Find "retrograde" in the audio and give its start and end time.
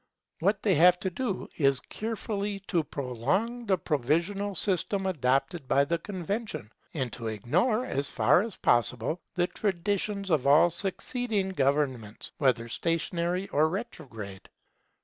13.69-14.49